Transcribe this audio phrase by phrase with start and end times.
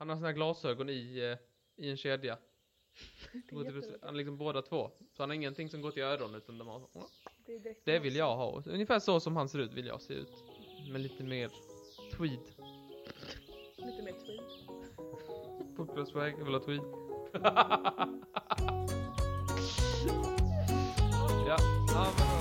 [0.00, 2.38] Han har här glasögon i, eh, i en kedja.
[3.34, 3.88] Jätteroligt.
[4.02, 4.90] Han liksom båda två.
[5.16, 6.88] Så han har ingenting som går till öronen utan de har
[7.46, 8.62] Det, Det vill jag ha.
[8.66, 10.44] Ungefär så som han ser ut vill jag se ut.
[10.92, 11.50] Men lite mer
[12.16, 12.40] tweed.
[13.76, 14.40] Lite mer tweed.
[15.76, 16.82] Fotbollsväg, jag vill ha tweed.
[21.46, 22.39] ja,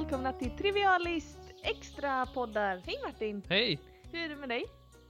[0.00, 2.82] välkomna till Trivialist extra poddar.
[2.86, 3.42] Hej Martin!
[3.48, 3.80] Hej!
[4.12, 4.64] Hur är det med dig?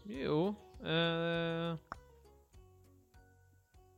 [0.04, 0.54] Jo,
[0.84, 1.76] eh,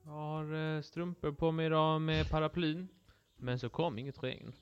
[0.04, 2.88] jag har eh, strumpor på mig idag med paraplyn.
[3.36, 4.52] Men så kom inget regn.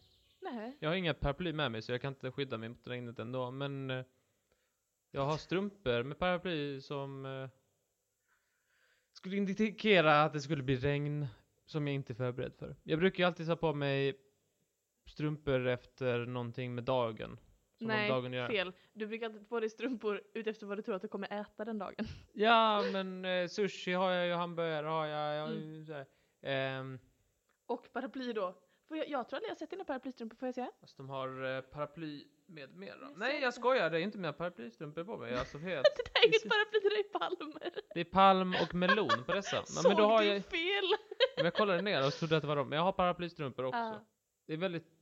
[0.41, 0.77] Nej.
[0.81, 3.51] Jag har inga paraply med mig så jag kan inte skydda mig mot regnet ändå.
[3.51, 4.05] Men eh,
[5.11, 7.49] jag har strumpor med paraply som eh,
[9.13, 11.27] skulle indikera att det skulle bli regn
[11.67, 12.77] som jag inte är förberedd för.
[12.83, 14.26] Jag brukar ju alltid ha på mig
[15.11, 17.39] strumpor efter någonting med dagen.
[17.79, 18.49] Som med dagen Nej, göra.
[18.49, 18.73] fel.
[18.93, 21.65] Du brukar inte ta på dig strumpor utefter vad du tror att du kommer äta
[21.65, 22.07] den dagen.
[22.33, 25.35] Ja, men eh, sushi har jag ju, hamburgare har jag.
[25.37, 25.75] jag Mm.
[25.75, 26.07] ju så här.
[26.43, 26.99] Ehm,
[27.67, 28.55] Och paraply då.
[28.89, 30.71] Får jag, jag tror aldrig jag har sett dina paraplystrumpor, får jag säga?
[30.81, 32.97] fast de har eh, paraply med mera.
[33.01, 33.91] Jag Nej, jag skojar.
[33.91, 35.29] Det är inte mina paraplystrumpor på mig.
[35.29, 35.85] Jag är alltså helt...
[35.97, 37.71] Det där är inget paraply, det är palmer.
[37.95, 39.57] Det är palm och melon på dessa.
[39.57, 40.45] Men, Såg men då har du jag...
[40.45, 40.85] fel?
[41.37, 42.69] Men jag kollade ner och trodde att det var dem.
[42.69, 43.79] Men jag har paraplystrumpor också.
[43.79, 44.01] Ah.
[44.47, 44.96] Det är väldigt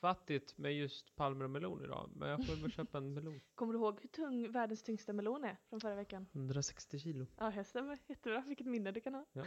[0.00, 2.10] fattigt med just palmer och melon idag.
[2.14, 3.40] Men jag får väl köpa en melon.
[3.54, 6.26] Kommer du ihåg hur tung världens tyngsta melon är från förra veckan?
[6.32, 7.26] 160 kilo.
[7.38, 7.98] Ja, det stämmer.
[8.06, 8.44] Jättebra.
[8.46, 9.24] Vilket minne du kan ha.
[9.32, 9.42] Ja.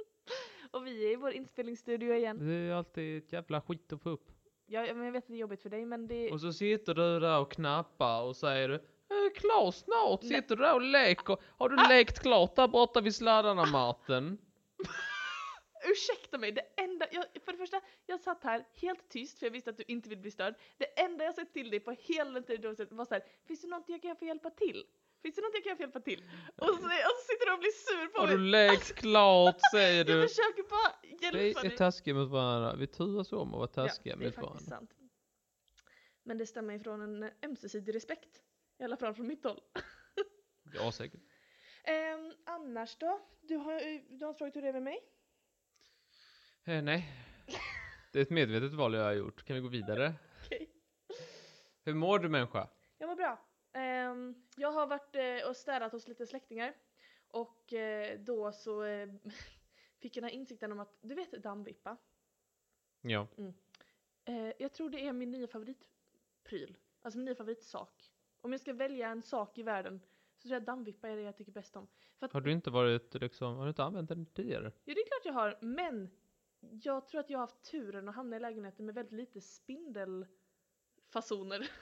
[0.70, 2.46] och vi är i vår inspelningsstudio igen.
[2.46, 4.30] Det är alltid ett jävla skit att få upp.
[4.66, 6.30] Ja, men jag vet att det är jobbigt för dig, men det...
[6.32, 8.74] Och så sitter du där och knappar och säger du
[9.08, 11.36] "Jag är klar snart, sitter du där och leker.
[11.42, 14.38] Har du lekt klart där borta vid sladdarna Martin?
[15.90, 19.50] Ursäkta mig, det enda, jag, för det första, jag satt här helt tyst för jag
[19.50, 20.54] visste att du inte vill bli störd.
[20.76, 23.92] Det enda jag sett till dig på hela den tiden var såhär, finns det någonting
[23.94, 24.84] jag kan göra för att hjälpa till?
[25.22, 26.22] Finns det någonting jag kan hjälpa till?
[26.56, 26.78] Och så, och
[27.18, 28.68] så sitter du och blir sur på Har du mig.
[28.70, 30.28] lekt klart säger Jag du.
[30.28, 31.76] försöker bara Vi hjälpa är dig.
[31.76, 32.76] taskiga mot varandra.
[32.76, 34.60] Vi turas om att vara taskiga ja, det är mot varandra.
[34.60, 34.90] sant.
[36.22, 38.42] Men det stämmer ifrån en ömsesidig respekt.
[38.78, 39.60] I alla fall från mitt håll.
[40.74, 41.20] Ja, säkert.
[41.84, 43.20] Ehm, annars då?
[43.42, 43.80] Du har,
[44.18, 44.98] du har frågat hur det är med mig?
[46.66, 47.12] Eh, nej.
[48.12, 49.44] Det är ett medvetet val jag har gjort.
[49.44, 50.14] Kan vi gå vidare?
[50.44, 50.70] Okej.
[51.84, 52.68] Hur mår du människa?
[52.98, 53.44] Jag mår bra.
[53.72, 56.74] Ehm, jag har varit eh, och städat hos lite släktingar.
[57.28, 59.08] Och eh, då så eh,
[60.00, 61.96] fick jag den här insikten om att, du vet dammvippa?
[63.00, 63.28] Ja.
[64.24, 66.76] Eh, jag tror det är min nya favoritpryl.
[67.02, 68.12] Alltså min nya favoritsak.
[68.40, 70.00] Om jag ska välja en sak i världen
[70.36, 71.86] så tror jag dammvippa är det jag tycker bäst om.
[72.18, 74.72] För att, Har du inte varit liksom, har du inte använt den tidigare?
[74.84, 76.10] Jo det är klart jag har, men
[76.82, 81.70] jag tror att jag har haft turen att hamna i lägenheter med väldigt lite spindelfasoner.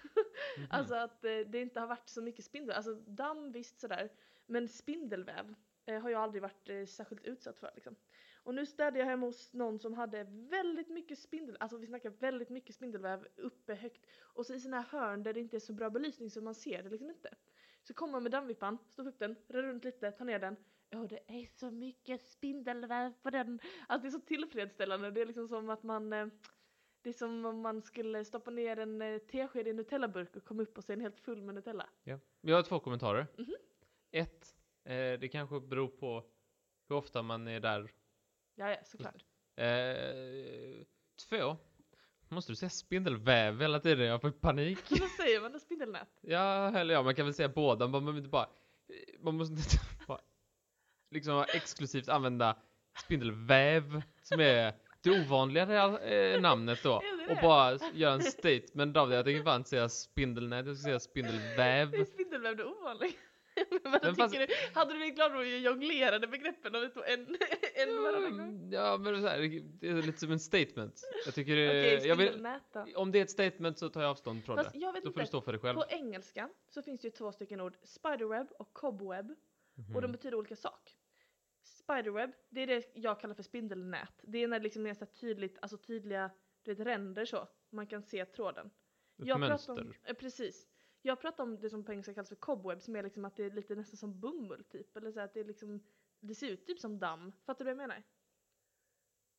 [0.58, 0.66] Mhm.
[0.70, 4.12] Alltså att eh, det inte har varit så mycket spindel, alltså damm visst sådär,
[4.46, 5.54] men spindelväv
[5.86, 7.96] eh, har jag aldrig varit eh, särskilt utsatt för liksom.
[8.44, 12.10] Och nu städade jag hemma hos någon som hade väldigt mycket spindel, alltså vi snackar
[12.10, 15.60] väldigt mycket spindelväv uppe högt och så i såna här hörn där det inte är
[15.60, 17.34] så bra belysning så man ser det liksom inte.
[17.82, 20.56] Så kommer man med dammvippan, stoppar upp den, rör runt lite, tar ner den.
[20.94, 23.60] Ja det är så mycket spindelväv på den.
[23.86, 26.26] Alltså det är så tillfredsställande, det är liksom som att man eh,
[27.02, 30.44] det är som om man skulle stoppa ner en eh, tesked i en Nutellaburk och
[30.44, 31.88] komma upp och se en helt full med Nutella.
[32.04, 32.18] Ja.
[32.40, 33.26] Vi har två kommentarer.
[33.38, 33.54] Mhm.
[34.10, 34.54] Ett,
[34.84, 36.24] eh, det kanske beror på
[36.88, 37.90] hur ofta man är där.
[38.54, 39.24] Ja, ja såklart.
[39.56, 40.86] Eh,
[41.28, 41.56] två,
[42.28, 44.06] måste du säga spindelväv hela tiden?
[44.06, 44.78] Jag får panik.
[45.00, 45.58] Vad säger man då?
[45.58, 46.18] Spindelnät?
[46.20, 48.48] Ja, eller ja, man kan väl säga båda, man behöver inte bara,
[49.20, 50.20] man måste inte bara
[51.12, 52.56] liksom exklusivt använda
[52.98, 57.00] spindelväv som är det ovanligare eh, namnet då.
[57.00, 57.42] Det är Och det.
[57.42, 59.16] bara göra en statement av det.
[59.16, 62.04] Jag tänker fan säga spindelnät, jag ska säga Är spindelväv.
[62.04, 63.12] spindelväv det ovanliga?
[64.02, 64.46] Men fast- du?
[64.74, 67.20] Hade du blivit glad om du jonglerade begreppen och vi tog en,
[67.74, 68.70] en varannan gång?
[68.72, 69.38] Ja, men så här,
[69.80, 71.00] det är lite som en statement.
[71.24, 72.46] Jag tycker det, Okej, jag vill,
[72.96, 74.78] om det är ett statement så tar jag avstånd från Fast det.
[74.78, 75.28] jag vet Då får du inte.
[75.28, 75.74] stå för det själv.
[75.76, 77.76] På engelska så finns det ju två stycken ord.
[77.82, 79.26] Spiderweb och cobweb.
[79.74, 79.96] Mhm.
[79.96, 80.92] Och de betyder olika sak.
[81.82, 84.20] Spiderweb, det är det jag kallar för spindelnät.
[84.22, 86.30] Det är när det liksom är så tydligt, alltså tydliga,
[86.62, 87.48] du vet ränder så.
[87.70, 88.66] Man kan se tråden.
[88.66, 88.72] Ett
[89.26, 89.74] Jag mönster.
[89.74, 90.68] pratar om, eh, precis.
[91.02, 93.44] Jag pratar om det som på engelska kallas för cobweb som är liksom att det
[93.44, 94.96] är lite nästan som bomull typ.
[94.96, 95.84] Eller så att det är liksom,
[96.20, 97.32] det ser ut typ som damm.
[97.46, 98.02] Fattar du vad jag menar?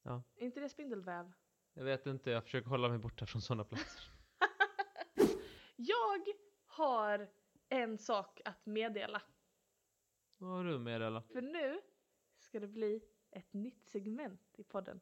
[0.03, 0.23] Ja.
[0.35, 1.31] Är inte det spindelväv?
[1.73, 4.03] Jag vet inte, jag försöker hålla mig borta från sådana platser.
[5.75, 6.27] Jag
[6.65, 7.29] har
[7.69, 9.21] en sak att meddela.
[10.37, 11.21] Vad har du med eller?
[11.21, 11.81] För nu
[12.53, 13.01] ska det bli
[13.31, 14.99] ett nytt segment i podden.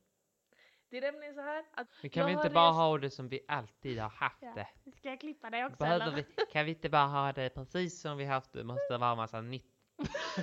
[0.89, 3.27] Det är nämligen så här att Men kan vi inte bara rest- ha det som
[3.29, 4.53] vi alltid har haft Ja.
[4.83, 4.91] det?
[4.97, 6.15] Ska jag klippa dig också Behöver eller?
[6.15, 8.63] vi, kan vi inte bara ha det precis som vi haft det?
[8.63, 9.65] Måste vara massa nytt.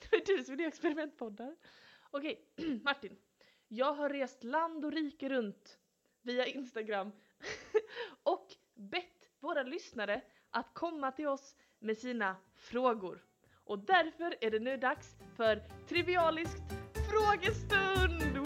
[0.00, 1.56] det var du som gjorde experimentpoddar.
[2.10, 2.48] Okej,
[2.84, 3.16] Martin.
[3.68, 5.78] Jag har rest land och rike runt
[6.22, 7.12] via Instagram
[8.22, 10.20] och bett våra lyssnare
[10.50, 13.24] att komma till oss med sina frågor.
[13.64, 16.62] Och därför är det nu dags för Trivialiskt
[17.10, 18.36] frågestund!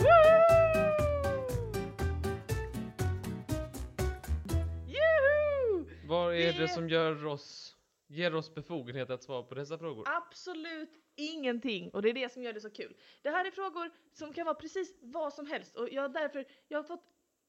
[4.99, 5.85] Woo!
[6.09, 7.77] Vad är det Det- som gör oss,
[8.07, 10.05] ger oss befogenhet att svara på dessa frågor?
[10.09, 12.97] Absolut ingenting och det är det som gör det så kul.
[13.23, 16.45] Det här är frågor som kan vara precis vad som helst och jag har därför,
[16.69, 17.05] jag har fått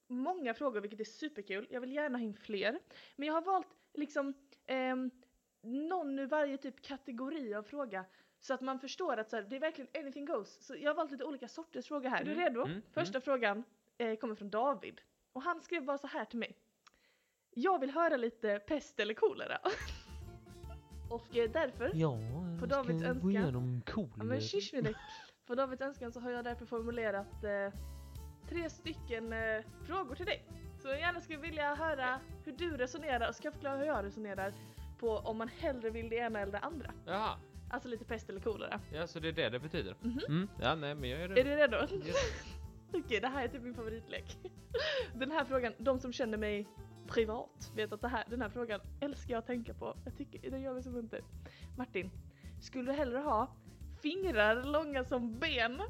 [0.07, 1.68] många frågor vilket är superkul.
[1.69, 2.80] Jag vill gärna ha in fler.
[3.15, 4.33] Men jag har valt liksom
[4.65, 5.12] ehm,
[5.61, 8.06] någon ur varje typ kategori av fråga
[8.39, 10.65] så att man förstår att så här, det är verkligen anything goes.
[10.67, 12.21] Så jag har valt lite olika sorters fråga här.
[12.21, 12.65] Är du Mm, redo?
[12.65, 13.63] mm, Första frågan
[13.97, 15.01] eh, kommer från David
[15.33, 16.57] och han skrev bara så här till mig.
[17.53, 19.57] Jag vill höra lite pest eller kolera.
[21.09, 22.17] och eh, därför Ja,
[22.59, 23.31] På Davids önskan.
[23.31, 24.23] igenom Ja kolera.
[24.23, 24.95] men shish med dig.
[25.45, 27.79] På Davids önskan så har jag därför formulerat eh,
[28.50, 30.44] tre stycken eh, frågor till dig.
[30.81, 34.05] Så jag gärna skulle vilja höra hur du resonerar och ska jag förklara hur jag
[34.05, 34.53] resonerar
[35.00, 36.94] på om man hellre vill det ena eller det andra.
[37.06, 37.40] Jaha,
[37.72, 38.80] Alltså lite pest eller kolera.
[38.94, 39.96] ja så det är det det betyder?
[40.01, 40.19] Mhm.
[40.28, 40.50] Mm.
[40.62, 41.50] Ja, nej men jag är Är redo.
[41.50, 42.06] du redo?
[42.07, 42.16] Yes.
[42.94, 44.38] Okej, det här är typ min favoritlek.
[45.16, 46.68] Den här frågan, de som känner mig
[47.07, 49.98] privat vet att det här, den här frågan älskar jag att tänka på.
[50.06, 51.24] Jag tycker den gör mig så munter.
[51.78, 52.12] Martin,
[52.62, 53.56] skulle du hellre ha
[54.01, 55.81] fingrar långa som ben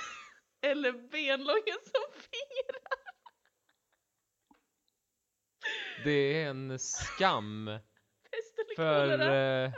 [0.60, 3.04] eller ben långa som fingrar?
[6.04, 7.70] Det är en skam
[8.76, 9.72] för, eh,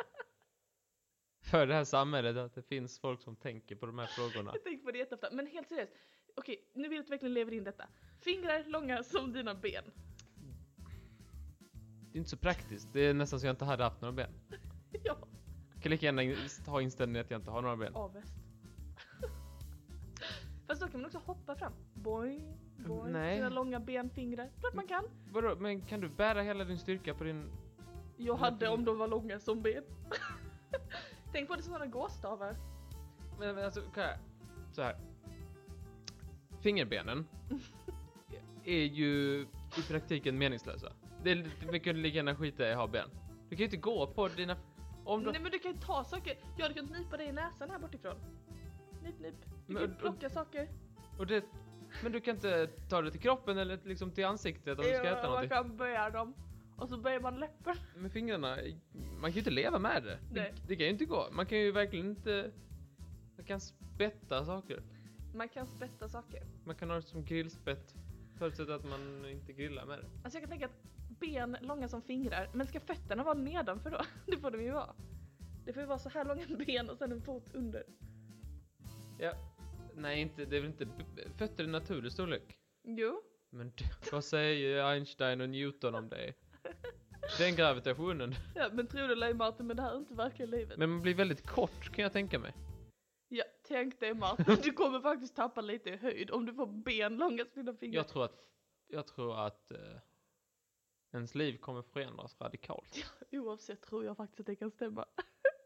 [1.45, 4.51] för det här samhället att det finns folk som tänker på de här frågorna.
[4.55, 5.29] Jag tänker på det jätteofta.
[5.33, 5.93] Men helt seriöst.
[6.37, 7.89] Okej, nu vill jag att du verkligen lever in detta.
[8.21, 9.85] Fingrar långa som dina ben.
[12.13, 12.93] Det är inte så praktiskt.
[12.93, 14.31] Det är nästan så jag inte hade haft några ben.
[15.05, 15.19] ja,
[15.75, 16.23] Jag kan lika gärna
[16.67, 17.95] ha inställningen att jag inte har några ben.
[17.95, 18.35] avväst.
[20.67, 21.73] Fast då kan man också hoppa fram.
[21.95, 23.13] Boing, boing.
[23.13, 23.37] Nej.
[23.37, 24.51] Sina långa benfingrar.
[24.61, 25.05] Klart man kan.
[25.33, 27.51] Vadå, men kan du bära hela din styrka på din...
[28.17, 29.85] Jag hade om de var långa som ben.
[31.33, 32.57] Tänk på det som sådana gåstavar.
[33.39, 34.19] Men, men alltså, kan jag...
[34.73, 34.97] Så här.
[36.61, 37.27] Fingerbenen
[38.65, 39.41] är ju
[39.79, 40.93] i praktiken meningslösa.
[41.23, 43.09] Det är, kunde lika gärna skita i att ha ben.
[43.49, 44.57] Du kan ju inte gå på dina...
[45.05, 45.33] Om du...
[45.33, 46.35] Nej men du kan ju ta saker.
[46.57, 48.17] Jag hade kunnat nypa dig i näsan här bortifrån.
[49.03, 49.35] Nyp nyp.
[49.67, 50.69] Du Men- kan plocka saker.
[51.19, 51.45] Och det,
[52.03, 54.99] men du kan inte ta det till kroppen eller liksom till ansiktet om du ska
[55.03, 55.49] äta Ja, man någonting.
[55.51, 56.35] kan böja dem.
[56.77, 57.77] Och så böjer man läppen.
[57.97, 58.59] Med fingrarna,
[59.21, 60.19] man kan ju inte leva med det.
[60.33, 61.29] Det, det kan ju inte gå.
[61.33, 62.51] Man kan ju verkligen inte...
[63.37, 64.83] Man kan spätta saker.
[65.35, 66.43] Man kan spätta saker.
[66.65, 67.95] Man kan ha det som grillspett.
[68.39, 70.05] Förutsatt att man inte grillar med det.
[70.25, 70.83] Alltså jag kan tänka att
[71.21, 74.01] ben långa som fingrar, men ska fötterna vara nedanför då?
[74.27, 74.95] Det får de ju vara.
[75.65, 77.85] Det får ju vara så här långa ben och sen en fot under.
[79.19, 79.33] Ja.
[79.95, 80.89] Nej, inte, det är väl inte
[81.39, 82.59] fötter i naturlig storlek.
[82.85, 83.23] Jo.
[83.51, 83.73] Men
[84.13, 86.35] vad säger Einstein och Newton om det?
[87.39, 88.35] Den gravitationen.
[88.55, 90.79] Ja, men tror du Leif Martin, men det här är inte verkliga livet.
[90.79, 92.55] Men man blir väldigt kort kan jag tänka mig.
[93.29, 97.17] Ja, tänk dig Martin, du kommer faktiskt tappa lite i höjd om du får ben
[97.17, 97.97] långa som dina fingrar.
[97.97, 98.37] Jag tror att,
[98.89, 99.79] jag tror att eh,
[101.13, 103.15] ens liv kommer förändras radikalt.
[103.33, 105.05] Oavsett tror jag faktiskt att det kan stämma.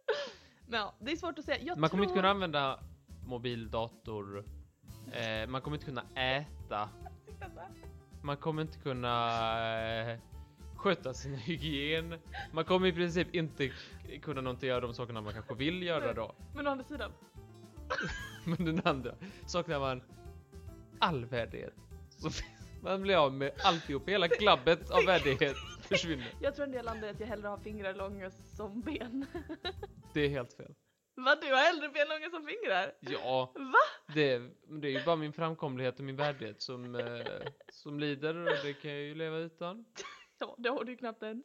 [0.66, 1.58] men ja, det är svårt att säga.
[1.62, 2.10] Jag Man kommer tror...
[2.10, 2.80] inte kunna använda
[3.26, 4.44] mobil, dator,
[5.12, 6.88] eh, man kommer inte kunna äta,
[8.22, 10.18] man kommer inte kunna eh,
[10.80, 12.14] sköta sin hygien,
[12.52, 13.70] man kommer i princip inte
[14.22, 16.34] kunna någonting göra de sakerna man kanske vill göra då.
[16.54, 17.12] Men å andra sidan,
[18.44, 19.14] Men den andra
[19.46, 20.02] saknar man
[20.98, 21.74] all värdighet.
[22.08, 22.30] Så
[22.82, 26.34] man blir av med alltihop, hela klabbet av värdighet försvinner.
[26.40, 29.26] jag tror en del landar att jag hellre har fingrar långa som ben.
[30.14, 30.74] Det är helt fel.
[31.14, 32.92] Vad, du har hellre ben långa som fingrar?
[33.00, 34.14] Ja, Va?
[34.14, 34.38] det,
[34.80, 37.26] det är ju bara min framkomlighet och min värdighet som, eh,
[37.72, 39.84] som lider och det kan jag ju leva utan.
[40.46, 41.44] Ja, det har du knappt ens.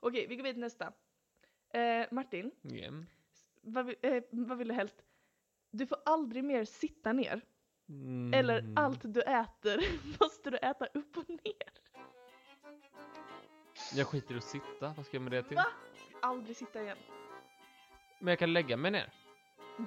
[0.00, 0.92] Okej, vi går vidare till nästa.
[1.70, 2.90] Eh, Martin, Ja.
[3.60, 5.02] vad, eh, vad vill du helst?
[5.70, 7.40] Du får aldrig mer sitta ner.
[7.88, 8.34] Mm.
[8.34, 9.80] Eller allt du äter
[10.20, 11.72] måste du äta upp och ner.
[13.94, 15.56] Jag skiter i att sitta, vad ska jag med det till?
[15.56, 15.66] Va?
[16.22, 16.98] Aldrig sitta igen.
[18.18, 19.12] Men jag kan lägga mig ner.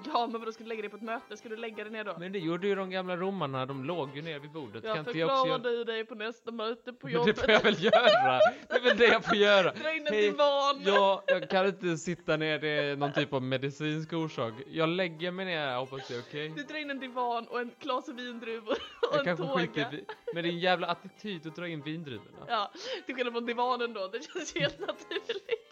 [0.06, 1.38] Ja men vadå ska du lägga dig på ett möte?
[1.38, 2.15] Ska du lägga dig ner då?
[2.20, 4.84] Men det gjorde ju de gamla romarna, de låg ju ner vid bordet.
[4.84, 7.36] jag kan jag förklarar du dig på nästa möte på Men jobbet.
[7.36, 8.39] det får jag väl göra!
[8.70, 9.72] Det är väl det jag får göra!
[9.74, 10.82] Dra in en Hej, divan.
[10.86, 14.54] Ja, jag kan inte sitta ner, det är någon typ av medicinsk orsak.
[14.68, 16.50] Jag lägger mig ner här, hoppas det är okej.
[16.56, 18.77] Du drar in en divan och en klase vindruvor
[19.12, 19.89] och Jag en skiter tåga.
[19.92, 22.46] vi- med din jävla attityd att dra in vindruvorna.
[22.48, 22.72] Ja,
[23.06, 25.72] till skillnad från divanen då, det känns helt naturligt.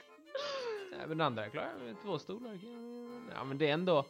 [0.92, 2.60] Nej, men den andra klarar jag med två stolar.
[3.34, 4.06] Ja, men det är ändå...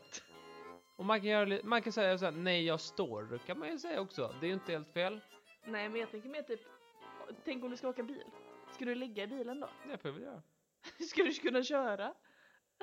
[0.96, 3.80] Och man kan, göra, man kan säga så här, nej jag står, kan man ju
[3.80, 4.36] säga också.
[4.39, 5.20] Det är ju inte helt fel.
[5.65, 6.60] Nej men jag tänker mer typ,
[7.46, 8.24] tänk om du ska åka bil.
[8.72, 9.70] Ska du ligga i bilen då?
[9.88, 10.42] Det får jag väl göra.
[11.10, 12.13] Ska du kunna köra?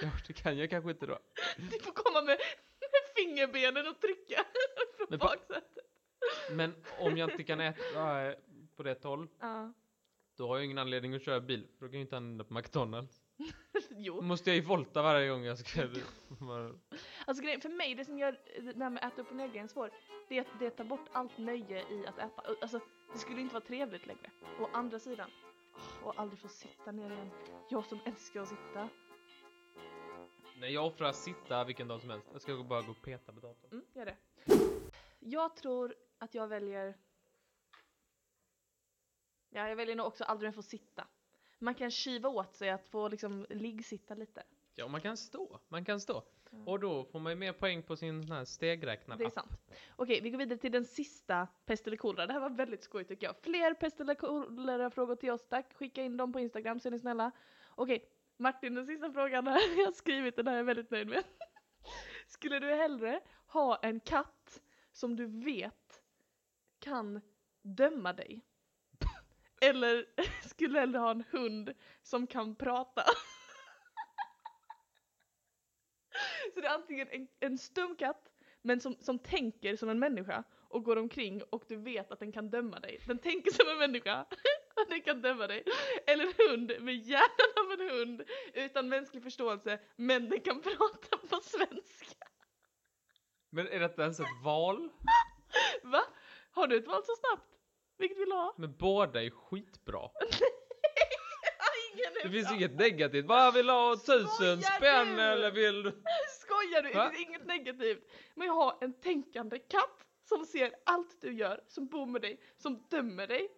[0.03, 1.19] Ja, det kan jag kanske inte då.
[1.57, 2.39] Du får komma med,
[2.81, 4.45] med fingerbenen och trycka
[4.97, 5.65] från Men baksätet.
[6.53, 8.35] Men om jag inte kan äta äh,
[8.77, 9.73] på rätt håll, Ja.
[10.37, 11.69] då har jag ingen anledning att köra bil.
[11.79, 13.20] För då kan jag inte använda på McDonalds.
[13.91, 14.21] Jo.
[14.21, 15.81] måste jag ju volta varje gång jag ska...
[17.27, 18.33] Alltså grejen, för mig, det som gör
[18.75, 19.91] det här med att äta upp och ner svår,
[20.29, 22.43] det är att det tar bort allt nöje i att äta.
[22.61, 22.81] Alltså,
[23.13, 24.31] det skulle inte vara trevligt längre.
[24.61, 25.31] Å andra sidan,
[26.03, 27.31] och aldrig få sitta ner igen.
[27.71, 28.89] Jag som älskar att sitta.
[30.61, 32.29] Nej, jag offrar sitta vilken dag som helst.
[32.33, 33.71] Jag ska bara gå och peta på datorn.
[33.73, 34.17] Mm, gör det.
[35.19, 36.97] Jag tror att jag väljer...
[39.51, 41.07] Ja, jag väljer nog också aldrig mer få sitta.
[41.63, 44.43] Man kan kiva åt sig att få liksom liggsitta lite.
[44.75, 45.61] Ja, man kan stå.
[45.69, 46.23] Man kan stå.
[46.53, 46.69] Mm.
[46.69, 49.19] Och då får man ju mer poäng på sin sån här stegräknare.
[49.19, 49.53] Det är sant.
[49.97, 52.27] Okej, vi går vidare till den sista pest eller kolera.
[52.27, 53.37] Det här var väldigt skoj tycker jag.
[53.37, 55.75] Fler pest eller kolera frågor till oss, tack.
[55.75, 57.31] Skicka in dem på Instagram så är ni snälla.
[57.75, 59.61] Okej, Martin, den sista frågan här.
[59.79, 61.25] Jag har skrivit den här, jag är väldigt nöjd med.
[62.27, 64.63] Skulle du hellre ha en katt
[64.93, 66.03] som du vet
[66.79, 67.21] kan
[67.63, 68.45] döma dig?
[69.61, 70.07] Eller
[70.49, 73.05] skulle hellre ha en hund som kan prata?
[76.55, 78.31] Så det är antingen en, en stum katt
[78.63, 82.33] men som, som tänker som en människa och går omkring och du vet att den
[82.33, 83.01] kan döma dig.
[83.07, 84.27] Den tänker som en människa
[84.77, 85.65] och den kan döma dig.
[86.07, 88.23] Eller en hund med hjärnan av en hund
[88.55, 92.27] utan mänsklig förståelse men den kan prata på svenska.
[93.51, 94.91] Men är detta ens ett val?
[95.83, 96.03] Va?
[96.51, 97.60] Har du ett val så snabbt?
[98.01, 98.55] Vilket vill du ha?
[98.59, 100.11] Men båda är skitbra.
[102.23, 103.27] Det finns inget negativt.
[103.27, 103.97] Vad vill du ha?
[103.97, 105.23] Tusen spänn du?
[105.23, 105.91] eller vill du?
[106.41, 106.93] Skojar du?
[106.93, 107.05] Va?
[107.05, 108.11] Det finns inget negativt.
[108.35, 112.41] Men jag har en tänkande katt som ser allt du gör, som bor med dig,
[112.57, 113.49] som dömer dig.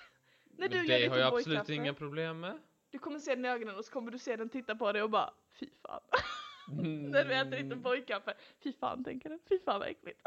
[0.58, 2.58] När du Men gör det har jag absolut inga problem med.
[2.90, 5.02] Du kommer se den i ögonen och så kommer du se den titta på dig
[5.02, 6.00] och bara fy fan.
[7.10, 8.34] När du äter lite Mm, bojkaffe.
[8.62, 9.38] Fy fan tänker den.
[9.48, 10.20] Fy fan vad äckligt.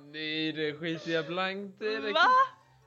[0.00, 1.96] Nej, det skiter jag blankt i.
[1.96, 2.20] Det- Va?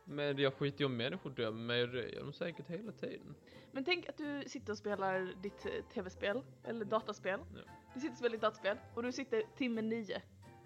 [0.07, 3.35] Men jag skiter ju om människor dömer mig det gör de säkert hela tiden.
[3.71, 7.39] Men tänk att du sitter och spelar ditt eh, tv-spel, eller dataspel.
[7.55, 7.61] Ja.
[7.93, 10.21] Du sitter och spelar ditt dataspel och du sitter timme nio.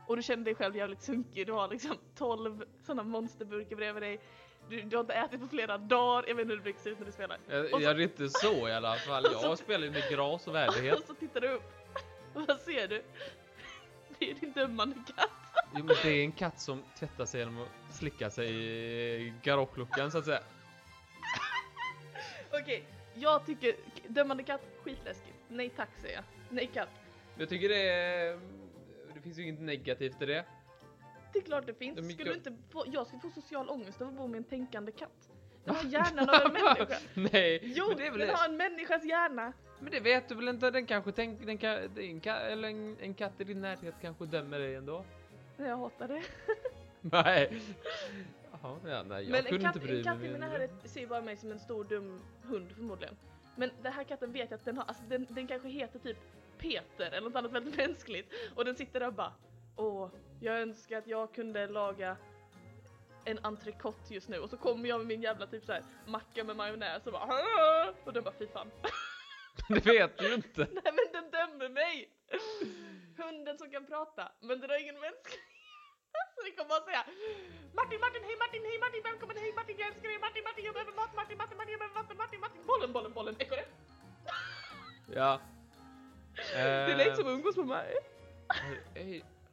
[0.08, 1.46] Och du känner dig själv jävligt sunkig.
[1.48, 4.19] Du har liksom 12 sådana monsterburkar bredvid dig.
[4.69, 6.25] Du, du har inte ätit på flera dagar.
[6.27, 7.38] Jag vet inte hur det brukar se ut när du spelar.
[7.50, 9.25] Jag, Och så- jag är inte så i alla fall.
[9.36, 11.00] och så- Jag spelar ju med gras och värdighet.
[11.00, 11.72] Och så tittar du upp.
[12.34, 13.03] Och vad ser du?
[14.19, 15.29] Det är din dömande katt.
[15.76, 18.50] Jo, men det är en katt som tvättar sig genom att slicka sig
[19.26, 20.40] i garagluckan så att säga.
[22.52, 22.84] Okej,
[23.14, 23.76] jag tycker
[24.08, 25.36] dömande katt, skitläskigt.
[25.48, 26.24] Nej tack säger jag.
[26.50, 26.90] Nej katt.
[27.38, 28.40] Jag tycker det är...
[29.14, 30.46] Det finns ju inget negativt i det.
[31.34, 31.96] Det är klart det finns.
[31.96, 34.38] Det är Skulle du inte få, jag skulle få social ångest av att bo med
[34.38, 35.30] en tänkande katt.
[35.66, 36.98] Den har hjärnan av en människa.
[37.14, 39.54] Nej, Jo, men det är väl den har en människas hjärna.
[39.80, 40.72] Men det vet du väl inte?
[40.72, 41.46] Den kanske tänker...
[41.46, 44.60] Den kan, det är en, ka, eller en, en katt i din närhet kanske dömer
[44.60, 45.06] dig ändå.
[45.68, 46.22] Jag hatar det.
[47.01, 47.62] Nej.
[48.51, 50.39] Jaha, ja, nej, jag Men en kunde katt, inte bry en katt i mig min
[50.39, 50.50] mindre.
[50.50, 53.16] närhet ser ju bara mig som en stor dum hund förmodligen.
[53.56, 56.18] Men den här katten vet jag att den har, alltså den, den kanske heter typ
[56.58, 58.34] Peter eller något annat väldigt mänskligt.
[58.56, 59.34] Och den sitter där och bara
[59.75, 62.18] Åh, jag önskar att jag kunde laga
[63.25, 66.44] en entrecote just nu och så kommer jag med min jävla typ så här macka
[66.44, 68.72] med majonnäs och bara "Åh!" och den bara fy fan.
[69.70, 70.68] Det vet du inte.
[70.74, 72.10] Nej men den dömer mig!
[73.50, 75.39] Hunden som kan prata, men den har ingen mänsklig
[76.36, 77.03] Så det kommer bara säga
[77.79, 80.74] Martin, Martin, hej Martin, hej Martin, välkommen, hej Martin, jag älskar dig, Martin, Martin, jag
[80.74, 83.65] behöver mat, Martin, Martin, Martin, jag behöver vatten, Martin, Martin, bollen, bollen, bollen, ekorre!
[85.20, 85.41] Ja.
[86.53, 87.94] Det är lite som umgås med mig.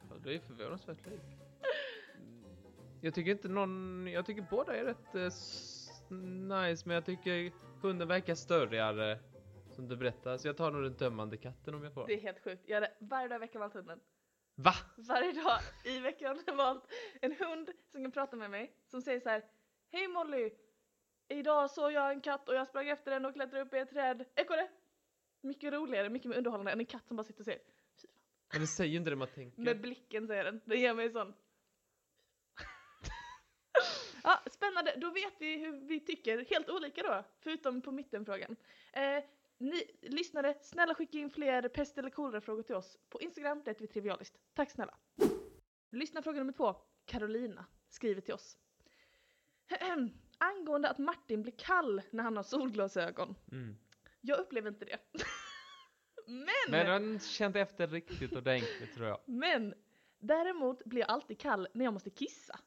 [0.09, 1.27] Ja, det är förvånansvärt lik.
[3.01, 5.31] Jag tycker inte någon, jag tycker båda är rätt eh,
[6.59, 7.51] nice, men jag tycker
[7.81, 9.17] hunden verkar större
[9.77, 12.07] som du berättar, så jag tar nog den dömande katten om jag får.
[12.07, 12.63] Det är helt sjukt.
[12.65, 13.99] Jag hade varje dag i veckan valt hunden.
[14.55, 14.73] Va?
[14.97, 16.83] Varje dag i veckan har jag valt
[17.21, 18.75] en hund som kan prata med mig.
[18.87, 19.43] Som säger så här.
[19.91, 20.51] Hej Molly!
[21.27, 23.89] Idag såg jag en katt och jag sprang efter den och klättrade upp i ett
[23.89, 24.25] träd.
[24.35, 24.69] Ekorre!
[25.41, 27.61] Mycket roligare, mycket mer underhållande än en katt som bara sitter och säger
[28.51, 29.61] Men det säger ju inte det man tänker.
[29.61, 30.61] med blicken säger den.
[30.65, 31.33] Det ger mig sån.
[34.23, 38.55] ja, spännande, då vet vi hur vi tycker, helt olika då, förutom på mittenfrågan.
[38.93, 39.23] Eh,
[39.57, 43.81] ni lyssnare, snälla skicka in fler pest eller kolera-frågor till oss på Instagram, det heter
[43.81, 44.39] vi Trivialist.
[44.53, 44.97] Tack snälla.
[45.91, 46.75] Lyssna fråga nummer två.
[47.05, 48.57] Carolina skriver till oss.
[50.37, 53.35] Angående att Martin blir kall när han har solglasögon.
[53.51, 53.77] Mm.
[54.21, 54.99] Jag upplever inte det.
[56.27, 56.47] Men,
[56.87, 59.19] Men inte känt efter riktigt ordentligt tror jag.
[59.25, 59.73] men
[60.19, 62.59] däremot blir jag alltid kall när jag måste kissa.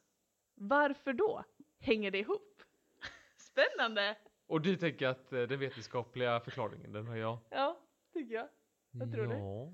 [0.55, 1.43] Varför då?
[1.79, 2.63] Hänger det ihop?
[3.37, 4.17] Spännande!
[4.51, 7.37] Och du tänker att eh, den vetenskapliga förklaringen, den har jag.
[7.49, 7.77] Ja,
[8.13, 8.47] tycker jag.
[8.91, 9.35] Vad tror du?
[9.35, 9.73] Ja.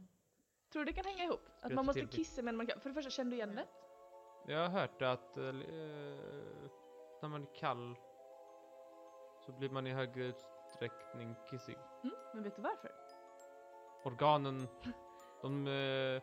[0.71, 1.49] Tror du det kan hänga ihop?
[1.61, 2.79] Att man måste kissa men man kan...
[2.79, 3.65] För det första, känner du igen det?
[4.53, 5.43] Jag har hört att eh,
[7.21, 7.95] när man är kall
[9.45, 11.77] så blir man i högre utsträckning kissig.
[12.03, 12.91] Mm, men vet du varför?
[14.03, 14.67] Organen,
[15.41, 15.67] de...
[15.67, 16.21] Eh,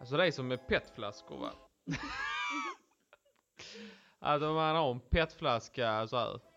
[0.00, 1.50] alltså det är som med petflaskor va?
[4.18, 6.51] att om man har en petflaska så här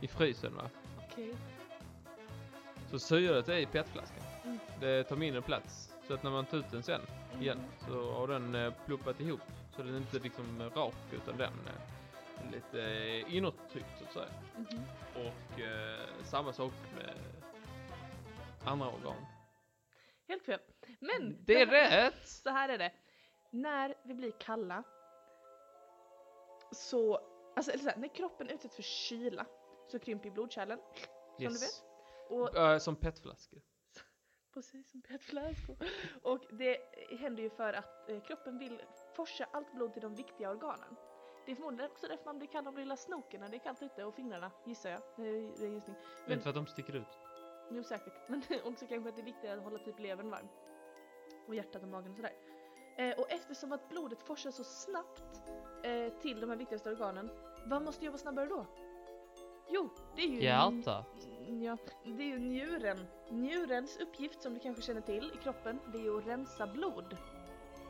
[0.00, 0.70] i frysen va?
[1.10, 1.34] Okej.
[2.90, 4.22] Så syret är i petflaskan.
[4.44, 4.58] Mm.
[4.80, 5.94] Det tar mindre plats.
[6.06, 7.00] Så att när man tar ut den sen
[7.40, 7.70] igen Mm.
[7.88, 9.40] så har den eh, pluppat ihop.
[9.76, 14.12] Så den är inte liksom rak utan den eh, är lite eh, inåttryckt så att
[14.12, 14.28] säga.
[14.56, 14.82] Mhm.
[15.14, 17.14] Och eh, samma sak med
[18.64, 19.26] andra organ.
[20.28, 20.60] Helt fel.
[21.00, 21.36] Men!
[21.44, 22.28] Det är här- rätt!
[22.28, 22.92] Så här är det.
[23.50, 24.82] När vi blir kalla
[26.72, 27.20] så,
[27.56, 29.46] alltså eller så här, när kroppen utsätts för kyla
[29.90, 30.78] så krymper blodkärlen,
[31.36, 31.84] som du vet.
[32.28, 33.62] Och Eh, som petflaskor.
[34.54, 35.76] Precis som petflaskor.
[36.22, 36.78] Och det
[37.20, 38.82] händer ju för att eh, kroppen vill
[39.14, 40.96] forsa allt blod till de viktiga organen.
[41.46, 43.82] Det är förmodligen också därför man blir kall av lilla snoken när det är kallt
[43.82, 45.02] ute och fingrarna, gissar jag.
[45.16, 45.96] Det är, det är gissning.
[46.24, 46.32] Men...
[46.32, 47.18] Inte för att de sticker ut.
[47.70, 50.48] Jo säkert, men också kanske att det är viktigare att hålla typ levern varm.
[51.46, 52.32] Och hjärtat och magen och sådär.
[52.98, 55.42] Eh, och eftersom att blodet forsar så snabbt
[55.84, 57.30] eh, till de här viktigaste organen,
[57.66, 58.66] vad måste jobba snabbare då?
[59.68, 60.42] Jo, det är ju...
[60.42, 61.06] Hjärtat.
[61.62, 63.06] Ja, det är ju njuren.
[63.30, 67.16] Njurens uppgift som du kanske känner till i kroppen, det är ju att rensa blod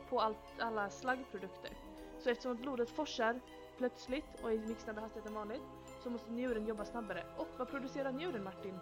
[0.09, 1.71] på allt, alla slaggprodukter.
[2.19, 3.39] Så eftersom blodet forsar
[3.77, 5.61] plötsligt och i mycket snabbare hastighet än vanligt
[6.03, 7.23] så måste njuren jobba snabbare.
[7.37, 8.79] Och vad producerar njuren Martin?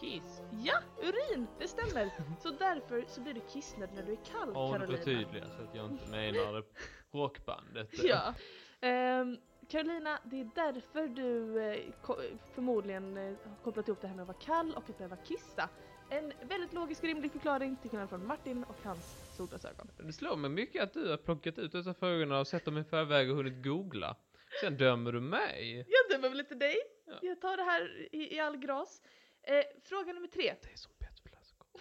[0.00, 0.40] Kiss.
[0.50, 1.46] Ja, urin!
[1.58, 2.10] Det stämmer!
[2.42, 4.86] Så därför så blir du kissnödig när du är kall det Carolina.
[4.86, 6.64] förtydliga så att jag inte menar
[7.12, 7.88] rockbandet.
[8.04, 8.34] Ja.
[8.80, 9.36] Ehm,
[9.68, 12.20] Carolina, det är därför du eh, ko-
[12.54, 15.68] förmodligen eh, har kopplat ihop det här med att vara kall och att behöva kissa.
[16.10, 19.90] En väldigt logisk och rimlig förklaring till skillnad från Martin och hans solglasögon.
[19.96, 22.84] Det slår mig mycket att du har plockat ut dessa frågorna och sett dem i
[22.84, 24.16] förväg och hunnit googla.
[24.60, 25.86] Sen dömer du mig.
[25.88, 26.76] Jag dömer väl inte dig?
[27.06, 27.18] Ja.
[27.22, 29.02] Jag tar det här i, i all gras.
[29.42, 30.54] Eh, fråga nummer tre.
[30.62, 31.80] Det är som petflaskor.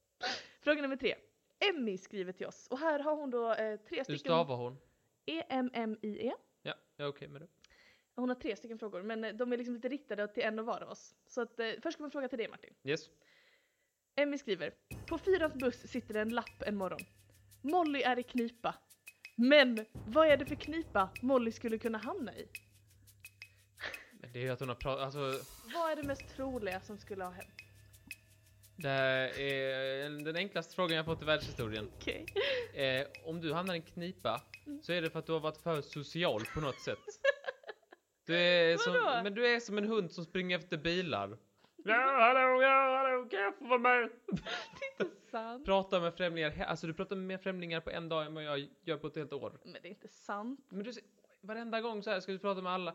[0.64, 1.14] Fråga nummer tre.
[1.70, 4.18] Emmy skriver till oss och här har hon då eh, tre Hur stycken...
[4.18, 4.78] stavar hon?
[5.26, 6.26] E-M-M-I-E.
[6.26, 6.36] Ja,
[6.96, 7.48] jag är okej med det.
[8.16, 10.66] Hon har tre stycken frågor men eh, de är liksom lite riktade till en och
[10.66, 11.14] var av oss.
[11.26, 12.74] Så att, eh, först kommer en fråga till dig Martin.
[12.84, 13.00] Yes.
[14.16, 14.74] Emmy skriver.
[15.06, 17.00] På Fyrans buss sitter en lapp en morgon.
[17.62, 18.74] Molly är i knipa.
[19.36, 22.48] Men vad är det för knipa Molly skulle kunna hamna i?
[24.20, 26.98] Men det är ju att hon har pratat, alltså Vad är det mest troliga som
[26.98, 27.48] skulle ha hänt?
[28.76, 29.38] det är
[30.24, 31.90] den enklaste frågan jag fått i världshistorien.
[31.96, 32.26] Okej.
[32.74, 34.40] Eh, om du hamnar i en knipa
[34.82, 36.98] så är det för att du har varit för social på något sätt.
[38.26, 39.22] Du är som, Vadå?
[39.22, 41.38] men du är som en hund som springer efter bilar.
[41.84, 44.10] Ja, hallå, ja, hallå, kan jag få vara med?
[44.98, 45.64] Det är inte sant.
[45.64, 48.96] Prata med främlingar, alltså du pratar med främlingar på en dag än vad jag gör
[48.96, 49.58] på ett helt år.
[49.64, 50.66] Men det är inte sant.
[50.68, 50.92] Men du
[51.40, 52.94] varenda gång så här ska du prata med alla.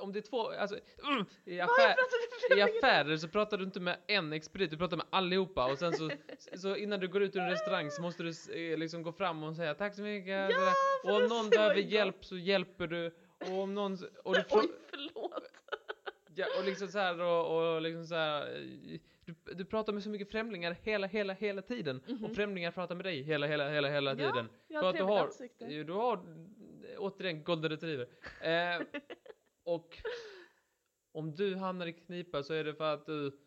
[0.00, 1.94] Om det är två, alltså, mm, i, affär,
[2.50, 5.78] i för affärer så pratar du inte med en expedit, du pratar med allihopa och
[5.78, 6.10] sen så,
[6.56, 8.28] så innan du går ut ur en restaurang så måste du
[8.72, 10.50] eh, liksom gå fram och säga tack så mycket.
[10.50, 11.84] Ja, för och om någon behöver jag.
[11.84, 13.14] hjälp så hjälper du.
[13.40, 15.42] Och om någon, och du Oj, förlåt.
[16.34, 18.46] ja, och liksom så här och, och liksom så här.
[19.24, 22.02] Du, du pratar med så mycket främlingar hela, hela, hela tiden.
[22.08, 22.24] Mhm.
[22.24, 24.48] Och främlingar pratar med dig hela, hela, hela, hela Ja, tiden.
[24.68, 25.66] Jag För har att du har, ansikte.
[25.66, 26.20] du har
[26.98, 28.06] återigen golden retriever.
[28.40, 28.82] Eh,
[29.74, 29.98] och
[31.12, 33.38] om du hamnar i knipa så är det för att du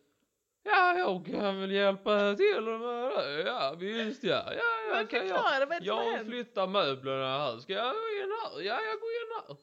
[0.64, 3.42] Ja, jag kan väl hjälpa till med det.
[3.46, 4.44] Ja, visst ja.
[4.46, 5.28] Ja, jag kan jag.
[5.28, 7.58] förklara, vad är det Jag flyttar möblerna här.
[7.58, 8.62] Ska jag gå in här?
[8.62, 9.56] Ja, jag går in här.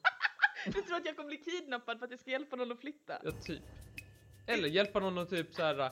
[0.74, 3.18] Du tror att jag kommer bli kidnappad för att jag ska hjälpa någon att flytta?
[3.22, 3.62] Ja, typ.
[4.46, 5.90] Eller hjälpa någon att typ så här.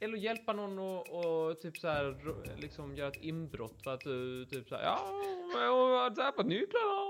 [0.00, 2.16] Eller hjälpa någon och, och typ så här
[2.60, 4.82] liksom göra ett inbrott för att du typ så här.
[4.82, 5.22] Ja,
[5.54, 7.09] jag har tappat nycklarna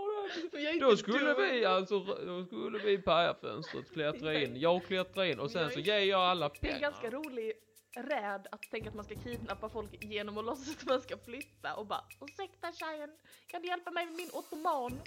[0.80, 5.50] Då skulle vi alltså, då skulle vi paja fönstret, klättra in, jag klättrar in och
[5.50, 6.80] sen så ger jag alla Det är pengar.
[6.80, 7.52] ganska rolig
[7.96, 11.74] räd att tänka att man ska kidnappa folk genom att låtsas att man ska flytta
[11.74, 13.10] och bara Ursäkta tjejen,
[13.46, 14.90] kan du hjälpa mig med min ottoman?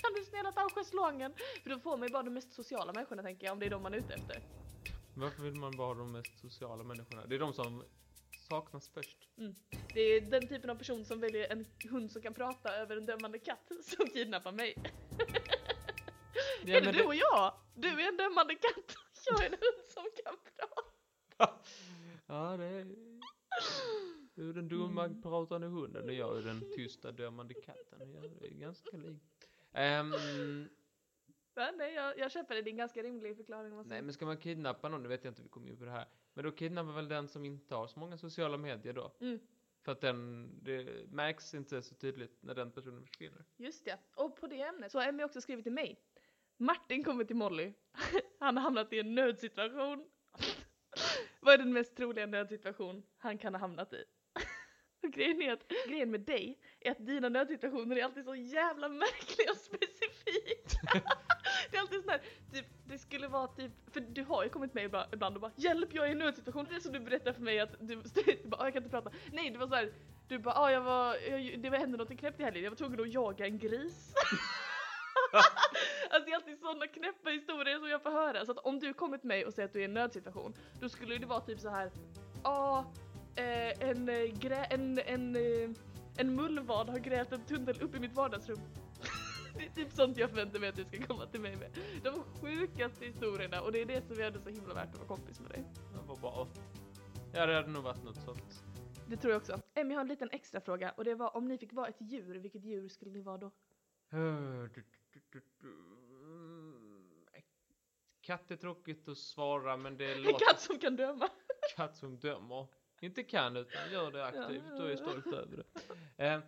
[0.00, 1.34] kan du snälla ta schäslongen?
[1.62, 3.70] För då får man ju bara de mest sociala människorna tänker jag, om det är
[3.70, 4.42] de man är ute efter.
[5.14, 7.22] Varför vill man bara ha de mest sociala människorna?
[7.26, 7.84] Det är de som
[8.52, 9.28] saknas först.
[9.94, 13.06] Det är den typen av person som väljer en hund som kan prata över en
[13.06, 14.74] dömande katt som kidnappar mig.
[16.64, 17.54] Ja, är det du det- och jag?
[17.74, 21.58] Du är en dömande katt och jag är en hund som kan prata.
[22.26, 22.84] Ja, det är...
[24.34, 25.22] Du är den dumma Mm.
[25.22, 28.12] pratande hunden och jag är den tysta dömande katten.
[28.14, 29.24] Ja, det är ganska likt.
[29.72, 30.14] Ehm,
[31.54, 33.74] Men nej, jag, jag köper det, det är en ganska rimlig förklaring.
[33.74, 35.84] måste nej, men ska man kidnappa någon, nu vet jag inte, vi kommer in på
[35.84, 36.06] det här.
[36.34, 39.12] Men då kidnappar väl den som inte har så många sociala medier då?
[39.20, 39.38] Mm.
[39.84, 43.44] För att den, det märks inte så tydligt när den personen försvinner.
[43.56, 43.98] Just det.
[44.14, 46.00] Och på det ämnet så har Emmy också skrivit till mig.
[46.56, 47.72] Martin kommer till Molly.
[48.38, 50.04] Han har hamnat i en nödsituation.
[51.40, 54.04] Vad är den mest troliga nödsituation han kan ha hamnat i?
[55.02, 58.88] Och grejen är att grejen med dig är att dina nödsituationer är alltid så jävla
[58.88, 60.66] märkliga och specifik
[61.70, 62.20] det är alltid sån här,
[62.52, 65.52] typ, det skulle vara typ, för du har ju kommit med ibland ibland och bara
[65.56, 66.66] hjälp jag är i en nödsituation.
[66.70, 69.10] Det är som du berättar för mig att du, du bara, jag kan inte prata.
[69.32, 69.92] Nej det var så här,
[70.28, 72.76] du bara ah, jag var, jag, det var hände något knäppt i helgen, jag var
[72.76, 74.14] tvungen att jaga en gris.
[76.10, 78.46] alltså det är alltid sådana knäppa historier som jag får höra.
[78.46, 80.54] Så att om du kommer till mig och säger att du är i en nödsituation,
[80.80, 81.90] då skulle det vara typ så här,
[82.42, 82.92] ja,
[83.36, 85.70] eh, en, eh, grä, en, en, eh,
[86.16, 88.60] en mullvad har grävt en tunnel upp i mitt vardagsrum
[89.54, 91.70] det är typ sånt jag förväntar mig att du ska komma till mig med.
[92.04, 95.08] De sjukaste historierna och det är det som gör det så himla värt att vara
[95.08, 95.64] kompis med dig.
[95.92, 96.48] Det var bra.
[97.34, 98.64] Ja, det hade nog varit något sånt.
[99.08, 99.60] Det tror jag också.
[99.74, 102.34] Emmy har en liten extra fråga och det var om ni fick vara ett djur,
[102.38, 103.50] vilket djur skulle ni vara då?
[108.20, 110.46] Katt är tråkigt att svara, men det En låter...
[110.46, 111.28] katt som kan döma.
[111.76, 112.66] katt som dömer.
[113.02, 116.24] Inte kan, utan gör det aktivt och är stolt över det.
[116.24, 116.40] Eh,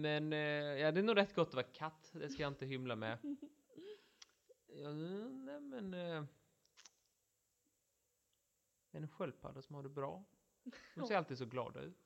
[0.00, 0.38] men eh,
[0.80, 2.10] ja, det är nog rätt gott att vara katt.
[2.12, 3.18] Det ska jag inte hymla med.
[4.70, 5.94] Ja, nej, men...
[5.94, 6.24] Eh,
[8.90, 10.24] en sköldpadda som har det bra.
[10.94, 11.98] De ser alltid så glada ut.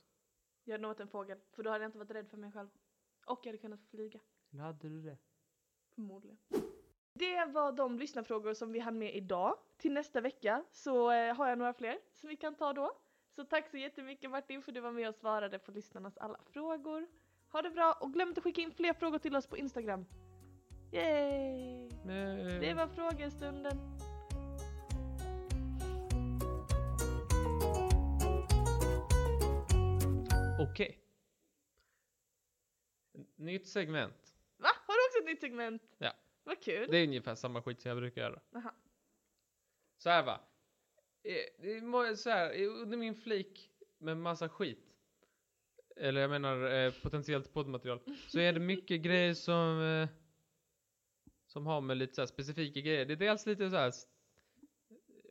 [0.64, 2.52] Jag hade nog varit en fågel, för då hade jag inte varit rädd för mig
[2.52, 2.68] själv.
[3.26, 4.20] Och jag hade kunnat flyga,
[4.52, 5.18] Eller hade du det?
[5.94, 6.38] förmodligen.
[7.12, 9.58] Det var de lyssnarfrågor som vi hann med idag.
[9.76, 12.92] Till nästa vecka så eh, har jag några fler som vi kan ta då.
[13.36, 16.38] Så tack så jättemycket Martin för att du var med och svarade på lyssnarnas alla
[16.52, 17.06] frågor.
[17.52, 20.06] Ha det bra och glöm inte att skicka in fler frågor till oss på Instagram.
[20.92, 21.86] Yay!
[21.88, 23.78] Eh, Det var frågestunden.
[30.60, 30.98] Okej.
[33.36, 34.34] Nytt segment.
[34.56, 34.68] Va?
[34.86, 35.82] Har du också ett nytt segment?
[35.98, 36.12] Ja.
[36.44, 36.88] Vad kul.
[36.90, 38.40] Det är ungefär samma skit som jag brukar göra.
[38.56, 38.72] Aha.
[39.98, 40.32] Så här va.
[40.32, 41.11] Eh, det är må-
[42.16, 44.94] Så här, eh, under min flik med massa skit.
[45.96, 48.00] Eller jag menar eh, potentiellt poddmaterial.
[48.28, 50.08] Så är det mycket grejer som eh,
[51.46, 53.04] som har med lite så här specifika grejer.
[53.04, 53.92] Det är dels lite så här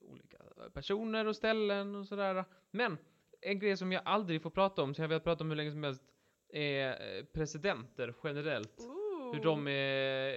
[0.01, 0.37] olika
[0.73, 2.45] personer och ställen och sådär.
[2.71, 2.97] Men
[3.41, 5.71] en grej som jag aldrig får prata om, som jag velat prata om hur länge
[5.71, 6.03] som helst,
[6.49, 8.79] är eh, presidenter generellt.
[8.79, 9.00] Ooh.
[9.33, 9.71] Hur de är,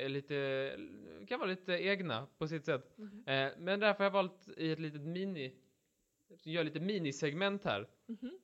[0.04, 0.70] är lite,
[1.28, 2.98] kan vara lite egna på sitt sätt.
[2.98, 3.24] Mhm.
[3.26, 5.54] Eh, men därför har jag valt i ett litet mini,
[6.42, 7.88] gör lite minisegment här.
[8.07, 8.38] Mhm.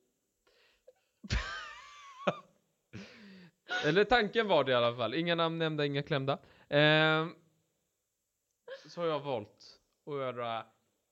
[3.85, 5.13] Eller tanken var det i alla fall.
[5.13, 6.33] Inga namn nämnda, inga klämda.
[6.69, 7.27] Eh,
[8.87, 10.65] så har jag valt att göra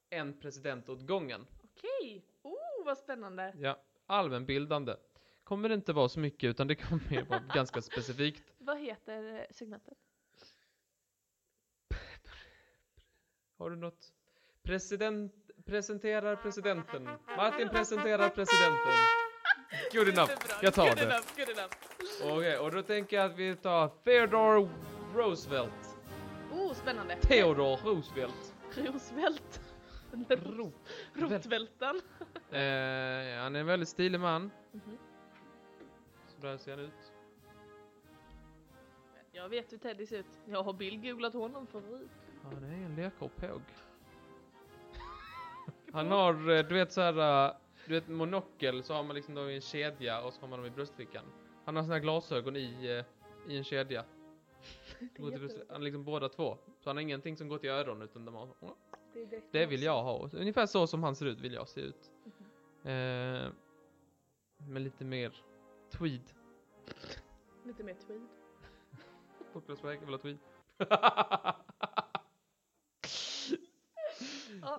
[0.10, 1.48] en president åt gången.
[1.64, 2.26] Okej.
[2.42, 3.54] Oh, vad spännande.
[3.60, 4.96] Ja, allmänbildande.
[5.44, 8.52] Kommer det inte vara så mycket utan det kommer mer vara ganska specifikt.
[8.70, 9.98] Vad heter eh, segmentet?
[13.58, 14.14] Har du något?
[14.64, 15.34] President,
[15.66, 17.10] presenterar presidenten.
[17.38, 18.94] Martin presenterar presidenten.
[19.94, 20.32] Good enough.
[20.62, 21.04] Jag tar good det.
[21.52, 21.74] Enough.
[22.38, 24.70] Okej, och då tänker jag att vi tar Theodore
[25.16, 25.98] Roosevelt.
[26.52, 27.16] Oh, spännande.
[27.22, 28.56] Theodore Roosevelt.
[28.76, 29.62] Roosevelt.
[30.30, 30.74] Ro-
[31.14, 32.02] Rotvältan.
[32.52, 32.60] Eh,
[33.42, 34.52] han är en väldigt stilig man.
[34.72, 34.98] Mhm.
[36.28, 37.12] Så där ser han ut.
[39.40, 40.40] Jag vet hur Teddy ser ut.
[40.46, 42.10] Jag har bildgooglat honom förut.
[42.44, 43.62] Han är en lekarpåg.
[45.94, 49.36] Han har, eh, du vet så här, eh, du vet monokel så har man liksom
[49.36, 51.26] då i en kedja och så har man dem i bröstfickan.
[51.66, 53.04] Han har här glasögon i,
[53.46, 54.06] eh, i en kedja.
[55.70, 56.58] Han liksom båda två.
[56.80, 58.50] Så han har ingenting som går till öronen utan de har,
[59.14, 60.30] Det, det vill jag ha.
[60.34, 62.12] Ungefär så som han ser ut vill jag se ut.
[62.24, 62.92] Mhm.
[62.92, 63.52] Eh,
[64.68, 65.44] med lite mer
[65.92, 66.32] tweed.
[67.66, 68.39] Lite mer tweed.
[69.68, 70.40] Verkar väl ha skit.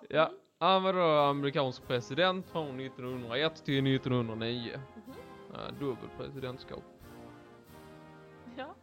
[0.09, 0.27] Ja.
[0.27, 0.39] Mm.
[0.59, 4.81] Han var då amerikansk president från 1901 till 1909.
[4.95, 5.15] Mhm.
[5.53, 6.83] Ja, dubbel presidentskap.
[8.57, 8.75] Ja.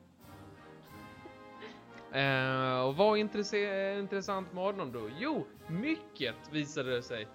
[2.19, 5.09] Eh, och vad är intressant med honom då?
[5.19, 7.27] Jo, mycket visade det sig.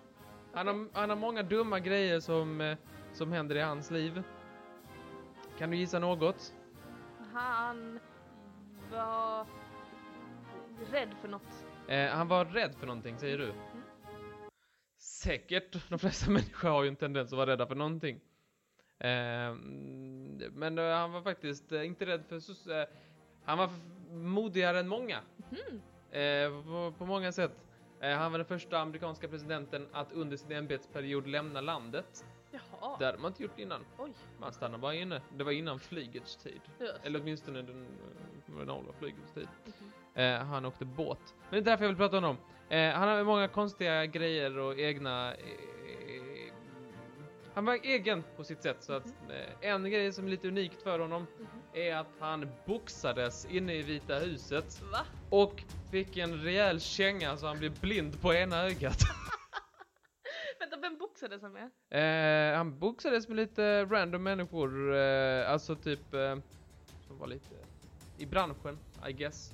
[0.53, 2.77] Han har, han har många dumma grejer som, eh,
[3.13, 4.23] som händer i hans liv.
[5.59, 6.55] Kan du gissa något?
[7.33, 8.01] Han
[8.93, 9.47] var
[10.91, 11.67] rädd för något.
[11.89, 13.53] Eh, han var rädd för någonting, säger du?
[14.99, 15.89] Säkert.
[15.89, 18.21] De flesta människor har ju en tendens att vara rädda för någonting.
[18.99, 22.37] Eh, mm, men eh, han var faktiskt eh, inte rädd för...
[22.81, 22.87] Eh,
[23.45, 23.71] han var
[24.11, 25.21] modigare än många.
[26.11, 27.53] Eh, på, på många sätt.
[28.01, 32.25] Han var den första amerikanska presidenten att under sin ämbetsperiod lämna landet.
[32.83, 32.97] Jaha.
[32.99, 33.85] Det hade man inte gjort innan.
[33.99, 34.13] Oj.
[34.41, 35.21] Man stannade bara inne.
[35.37, 36.61] Det var innan flygets tid.
[36.81, 36.91] Yes.
[37.03, 39.49] Eller åtminstone den eh, kommunala flygets tid.
[39.65, 40.23] Mhm.
[40.25, 41.35] Eh, han åkte båt.
[41.51, 42.37] Men det är därför jag vill prata om honom.
[42.69, 45.35] Eh, han har många konstiga grejer och egna...
[45.35, 45.43] Eh,
[47.55, 48.77] han var egen på sitt sätt.
[48.81, 51.47] Så att eh, en grej som är lite unikt för honom Mhm.
[51.73, 54.83] är att han boxades inne i Vita huset.
[54.93, 54.99] Va?
[55.31, 58.99] Och fick en rejäl känga så han blev blind på ena ögat.
[61.23, 61.71] Boxades han med?
[62.53, 66.37] Eh, han boxades med lite random människor, eh, alltså typ eh,
[67.07, 67.55] som var lite
[68.19, 69.53] i branschen, I guess.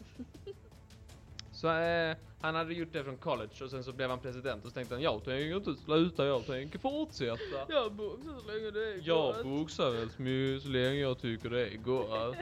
[1.52, 4.70] Så eh, han hade gjort det från college och sen så blev han president och
[4.70, 7.66] så tänkte han jag tänker inte sluta, jag tänker fortsätta.
[7.68, 11.76] Jag boxar så länge det är Jag boxar väl så länge jag tycker det är
[11.76, 12.10] gott.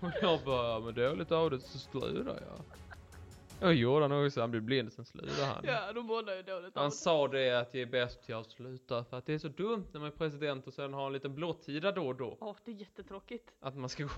[0.00, 2.64] Och jag bara, men dåligt av det så slutar jag.
[3.64, 5.64] Jag gjorde han också, han blev blind sen slutade han.
[5.64, 9.16] Ja, de båda är dåligt Han sa det att det är bäst att sluta för
[9.16, 11.92] att det är så dumt när man är president och sen har en liten blåtida
[11.92, 12.38] då och då.
[12.40, 13.54] Åh, det är jättetråkigt.
[13.60, 14.10] Att man ska gå,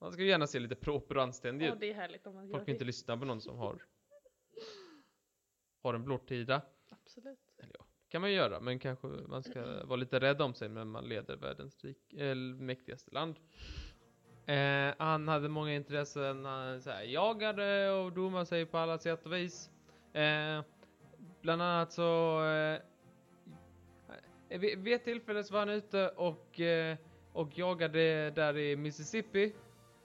[0.00, 1.80] man ska gärna se lite proper och anständig Ja, ut.
[1.80, 3.78] det är härligt om man gör Folk vill inte lyssna på någon som har
[5.82, 6.62] har en blåtida.
[6.90, 7.54] Absolut.
[7.58, 10.68] Eller ja, kan man ju göra, men kanske man ska vara lite rädd om sig
[10.68, 13.36] när man leder världens rik, eller mäktigaste land.
[14.46, 19.26] Eh, han hade många intressen, han så här, jagade och domade sig på alla sätt
[19.26, 19.70] och vis.
[20.12, 20.60] Eh,
[21.40, 22.80] bland annat så eh,
[24.58, 26.96] vid, ett tillfälle så var han ute och, eh,
[27.32, 29.54] och jagade där i Mississippi.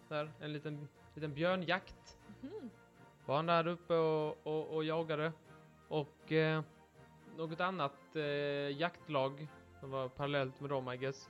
[0.09, 2.69] Där, en liten, liten björnjakt Mhm.
[3.25, 5.31] var han där uppe och, och, och jagade.
[5.87, 6.61] Och eh,
[7.37, 8.21] något annat eh,
[8.79, 9.47] jaktlag
[9.79, 11.29] som var parallellt med dem I guess.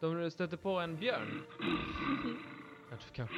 [0.00, 1.42] De stötte på en björn.
[2.90, 3.36] Jag tror kanske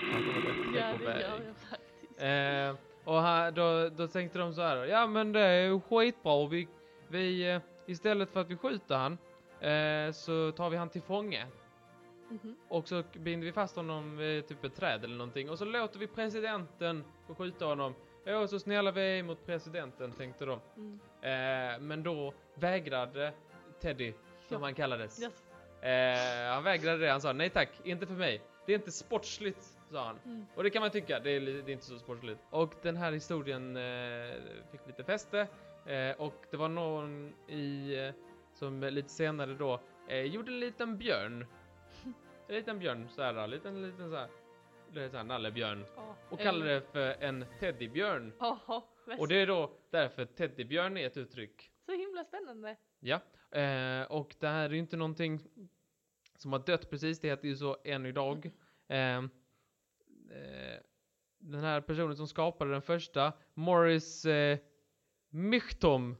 [0.72, 0.78] det.
[0.78, 1.22] Ja, på väg.
[1.22, 2.22] jag faktiskt.
[2.22, 4.76] Eh, och här, då, då tänkte de så här.
[4.76, 6.46] Ja men det är ju skitbra.
[6.46, 6.68] Vi,
[7.08, 9.12] vi, eh, istället för att vi skjuter han
[9.60, 11.46] eh, så tar vi han till fånge.
[12.28, 12.56] Mhm.
[12.68, 15.50] Och så binder vi fast honom vid typ ett träd eller någonting.
[15.50, 17.94] Och så låter vi presidenten få skjuta honom.
[18.24, 20.60] Ja, så snälla vi är mot presidenten, tänkte de.
[20.76, 21.00] Mm.
[21.22, 23.32] Eh, men då vägrade
[23.80, 24.12] Teddy,
[24.48, 24.66] som Ja.
[24.66, 25.22] han kallades.
[25.22, 25.44] Yes.
[25.82, 27.10] Eh, han vägrade det.
[27.10, 28.40] Han sa nej tack, inte för mig.
[28.66, 30.18] Det är inte sportsligt, sa han.
[30.24, 30.46] Mm.
[30.54, 32.40] Och det kan man tycka, det är, det är inte så sportsligt.
[32.50, 34.34] Och den här historien eh,
[34.72, 35.46] fick lite fäste.
[35.86, 38.14] Eh, och det var någon i, eh,
[38.54, 41.46] som lite senare då, eh, gjorde en liten björn.
[42.48, 44.28] En liten björn, såhär, en liten, liten såhär,
[44.92, 45.84] det är såhär nallebjörn.
[45.96, 46.16] Ja.
[46.30, 48.32] Och kallade det för en teddybjörn.
[48.40, 48.82] Jaha,
[49.18, 51.70] Och det är då därför teddybjörn är ett uttryck.
[51.86, 52.76] så himla spännande.
[53.00, 55.40] Ja, eh, och det här är ju inte någonting
[56.36, 58.50] som har dött precis, det heter ju så än idag.
[58.88, 59.22] Eh, eh,
[61.38, 64.58] den här personen som skapade den första, Morris eh,
[65.30, 66.16] Michtom,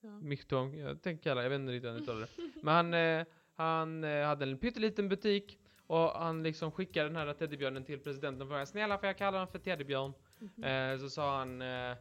[0.00, 0.08] Ja.
[0.20, 2.28] Michtom, jag tänker kalla jag vet inte riktigt hur han uttalar det.
[2.62, 7.32] Men han, eh, han eh, hade en pytteliten butik och han liksom skickade den här
[7.34, 10.12] teddybjörnen till presidenten och frågade snälla får jag kalla den för teddybjörn?
[10.38, 10.64] Mhm.
[10.64, 11.96] Eh, så sa han eh,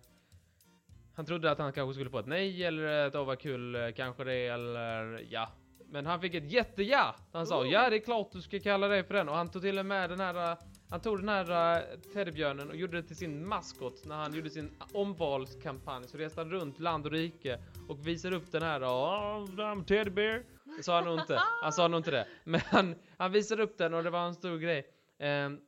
[1.18, 4.24] Han trodde att han kanske skulle få ett nej eller ett åh vad kul kanske
[4.24, 5.50] det eller ja.
[5.90, 7.16] Men han fick ett jätteja!
[7.34, 7.72] Han sa Oh.
[7.72, 9.30] ja det är klart du ska kalla dig för den.
[9.30, 10.58] Och han tog till och med den här
[10.90, 14.50] Han tog den här uh, teddybjörnen och gjorde det till sin maskot när han gjorde
[14.50, 16.08] sin omvalskampanj.
[16.08, 20.10] Så reste han runt land och rike och visade upp den här oh, I'm teddy
[20.10, 20.44] bear.
[20.78, 22.28] Det sa han nog inte, han sa nog inte det.
[22.44, 24.86] Men han, han visade upp den och det var en stor grej.
[25.20, 25.60] Ehm,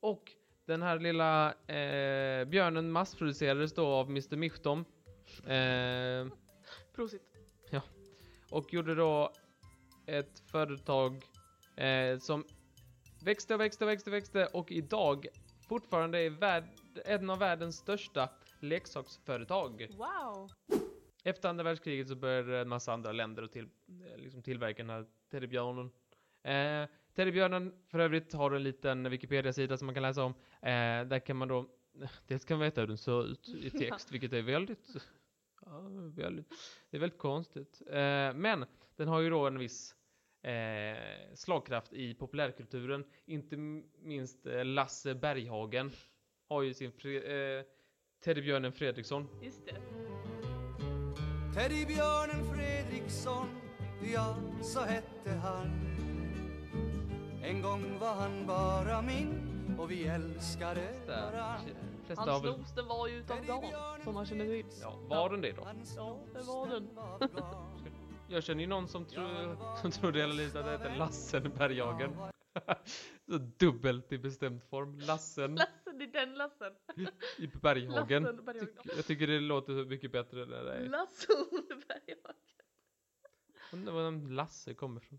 [0.00, 0.22] Och
[0.66, 4.36] den här lilla eh, björnen massproducerades då av Mr.
[4.36, 4.84] Michtom.
[5.46, 6.26] Eh,
[6.94, 7.22] Prosit.
[8.50, 9.32] och gjorde då
[10.06, 11.22] ett företag
[11.76, 12.44] eh, som
[13.24, 15.26] växte och växte och växte och växte och idag
[15.68, 16.64] fortfarande är värld,
[17.04, 18.28] en av världens största
[18.60, 19.86] leksaksföretag.
[19.90, 20.50] Wow.
[21.24, 24.90] Efter andra världskriget så började en massa andra länder att till, eh, liksom tillverka den
[24.90, 25.90] här teddybjörnen.
[26.42, 30.34] Eh, Teddybjörnen för övrigt har en liten Wikipedia-sida som man kan läsa om.
[30.62, 31.66] Eh, där kan man då,
[32.26, 34.88] dels kan man veta hur den ser ut i text, vilket är väldigt,
[35.66, 35.80] ja,
[36.16, 36.48] väldigt,
[36.90, 37.82] det är väldigt konstigt.
[37.86, 38.64] Eh, men
[38.96, 39.94] den har ju då en viss
[40.42, 43.04] eh, slagkraft i populärkulturen.
[43.26, 43.56] Inte
[44.02, 45.90] minst eh, Lasse Berghagen
[46.48, 47.64] har ju sin fre- eh,
[48.24, 49.28] Teddybjörnen Fredriksson.
[49.42, 49.80] Just det.
[51.54, 53.46] Teddybjörnen Fredriksson,
[54.12, 55.96] ja så hette han
[57.46, 61.60] En gång var han bara min och vi älskade varann
[62.06, 63.62] Flesta Han har väl, slogs den var ju utav Dan,
[64.04, 64.66] som man känner till.
[64.80, 65.62] ja, var den det då?
[65.96, 66.88] Ja, det var den.
[68.28, 72.16] Jag känner ju någon som, tror som trodde hela livet att det heter Lassen Berghagen.
[73.30, 74.98] Så dubbelt i bestämd form.
[74.98, 76.72] Lassen Lassen, det är den Lassen.
[77.38, 78.22] i Berghagen.
[78.22, 78.68] Lassen Berghagen.
[78.68, 80.88] Tyck- Jag tycker det låter så mycket bättre när det är.
[80.88, 81.36] Lassen
[81.68, 82.36] Berghagen.
[83.72, 85.18] Undrar var den Lasse kommer från.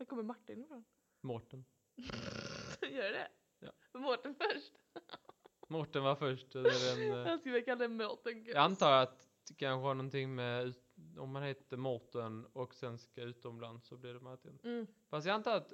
[0.00, 0.84] Var kommer Martin ifrån?
[1.20, 1.64] Mårten.
[2.82, 3.28] Gör det?
[3.58, 3.70] Ja.
[3.98, 4.72] Mårten först?
[5.68, 6.52] Mårten var först.
[6.52, 6.58] det
[6.92, 8.44] en, eh, Jag skulle kalla den Mårten.
[8.44, 10.74] jag antar att det kanske har någonting med
[11.18, 14.58] om man heter Mårten och sen ska utomlands så blir det Martin.
[14.64, 14.86] Mm.
[15.10, 15.72] Fast jag antar att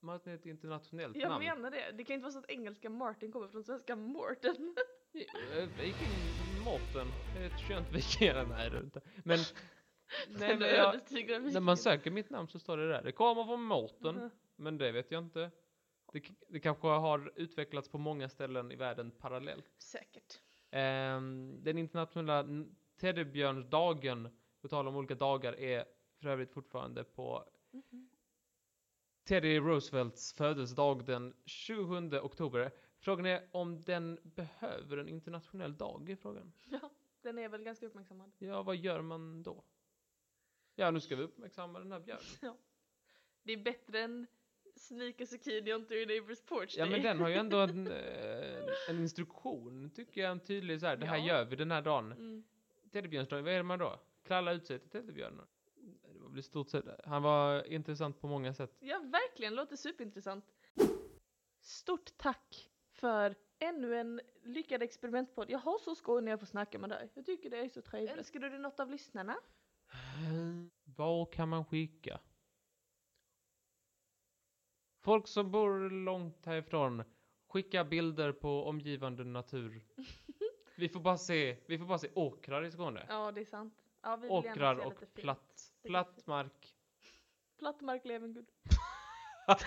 [0.00, 1.44] Martin är ett internationellt Jag namn.
[1.44, 1.92] menar det.
[1.92, 4.76] Det kan inte vara så att engelska Martin kommer från svenska Mårten.
[5.12, 7.06] Eh, Viking Mårten.
[7.34, 8.46] Det är ett skönt vikingar.
[8.48, 9.00] Nej, det är det inte.
[9.24, 9.38] Men,
[10.28, 10.94] nej, men jag,
[11.52, 13.02] när man söker mitt namn så står det där.
[13.02, 14.14] Det kommer från Mårten.
[14.14, 14.30] Mhm.
[14.56, 15.50] Men det vet jag inte.
[16.12, 19.70] Det, det kanske har utvecklats på många ställen i världen parallellt.
[19.78, 20.40] Säkert.
[20.70, 22.46] Ehm, den internationella
[23.00, 24.28] teddybjörnsdagen,
[24.62, 25.84] på tal om olika dagar, är
[26.20, 28.08] för övrigt fortfarande på Mhm.
[29.24, 32.70] Teddy Roosevelts födelsedag den 27 oktober.
[33.00, 36.52] Frågan är om den behöver en internationell dag, är frågan.
[36.70, 36.90] Ja,
[37.22, 38.32] den är väl ganska uppmärksammad.
[38.38, 39.64] Ja, vad gör man då?
[40.80, 42.24] Ja, nu ska vi uppmärksamma den här björnen.
[43.42, 44.26] Det är bättre än
[44.76, 46.92] Sneak a zucchini onto your neighbor's porch Ja, day.
[46.92, 50.96] men den har ju ändå en, eh, en instruktion, tycker jag, en tydlig så här,
[50.96, 51.26] det här Ja.
[51.26, 52.12] gör vi den här dagen.
[52.12, 52.44] Mm.
[52.92, 54.00] Teddybjörnsdagen, vad är det man då?
[54.22, 55.46] Kralla ut sig till teddybjörnen?
[56.12, 58.76] Det var väl i stort sett, han var intressant på många sätt.
[58.80, 59.54] Ja, verkligen.
[59.54, 60.44] Låter superintressant.
[61.60, 65.50] Stort tack för ännu en lyckad experimentpodd.
[65.50, 67.10] Jag har så skoj när jag får snacka med dig.
[67.14, 68.16] Jag tycker det är så trevligt.
[68.18, 69.36] Önskar du dig något av lyssnarna?
[70.84, 72.20] Var kan man skicka?
[75.00, 77.02] Folk som bor långt härifrån,
[77.48, 79.82] skicka bilder på omgivande natur.
[80.76, 83.06] Vi får bara se, vi får bara se åkrar i Skåne.
[83.08, 83.74] Ja, det är sant.
[84.02, 85.14] Ja, vi vill gärna Åkrar se och lite fint.
[85.24, 86.76] platt, platt mark.
[87.58, 88.50] Platt mark lever guld.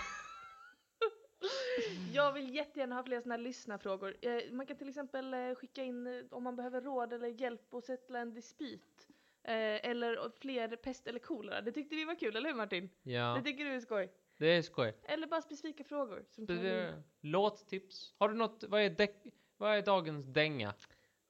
[2.13, 4.15] Jag vill jättegärna ha fler sådana här lyssnarfrågor.
[4.21, 7.73] Eh, Man kan till exempel eh, skicka in eh, om man behöver råd eller hjälp
[7.73, 9.07] att sätta en dispyt.
[9.43, 11.61] Eh, Eller fler pest eller kolera.
[11.61, 12.89] Det tyckte vi var kul, eller hur Martin?
[13.03, 14.11] Det Ja, tycker du är skoj.
[14.37, 14.97] det är skoj.
[15.03, 16.25] Eller bara specifika frågor.
[16.29, 16.55] Som bli...
[16.57, 18.15] Det- Låttips.
[18.17, 19.15] Har du något, vad är, däck,
[19.57, 20.73] vad är dagens dänga?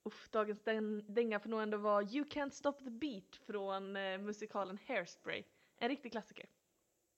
[0.04, 4.18] Uff, dagens däng- dänga får nog ändå vara You Can't Stop the Beat från eh,
[4.18, 5.44] musikalen Hairspray.
[5.78, 6.46] En riktig klassiker.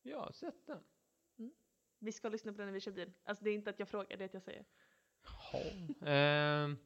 [0.01, 0.83] Ja, sett den.
[1.99, 3.11] Vi ska lyssna på den när vi kör bil.
[3.23, 4.65] Alltså det är inte att jag frågar, det är att jag säger.
[5.53, 5.59] Ja.
[6.07, 6.77] Ehm,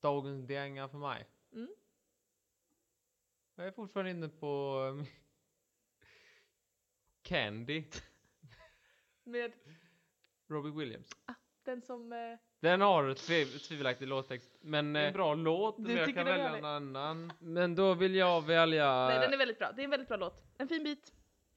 [0.00, 1.26] dagens dänga för mig.
[1.52, 1.68] Mm.
[3.56, 5.04] Jag är fortfarande inne på um,
[7.22, 7.84] Candy,
[9.24, 9.52] Med
[10.48, 11.08] Robbie Williams.
[11.64, 12.12] den som...
[12.12, 15.76] Eh, Den har tviv, tvivelaktig låttext, men eh, en bra låt.
[15.76, 16.98] Du men jag tycker kan den är välja en härlig?
[16.98, 17.32] annan.
[17.38, 19.08] Men då vill jag välja...
[19.08, 19.72] Nej, den är väldigt bra.
[19.72, 20.42] Det är en väldigt bra låt.
[20.58, 21.12] En fin bit.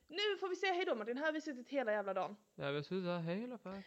[0.08, 2.36] Nu får vi säga hejdå Martin, här har vi suttit hela jävla dagen.
[2.56, 3.84] Jag vill sluta hela för.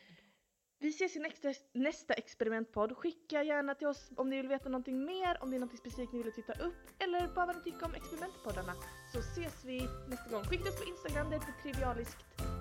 [0.82, 2.96] Vi ses i nästa, nästa experimentpodd.
[2.96, 6.12] Skicka gärna till oss om ni vill veta någonting mer, om det är något specifikt
[6.12, 8.74] ni vill titta upp eller bara vad ni tycker om experimentpoddarna.
[9.12, 10.44] Så ses vi nästa gång.
[10.44, 12.16] Skicka oss på Instagram, det heter Trivialiskt.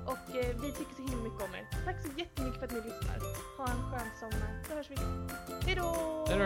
[0.06, 1.68] Och eh, vi tycker så himla mycket om er.
[1.86, 3.20] Tack så jättemycket för att ni lyssnar.
[3.58, 4.96] Ha en skön sommar, så hörs vi.
[5.66, 5.90] Hejdå!
[6.28, 6.46] Hejdå!